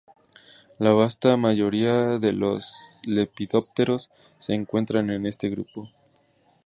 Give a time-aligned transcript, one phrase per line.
[0.79, 5.87] La vasta mayoría de los lepidópteros se encuentran en este grupo.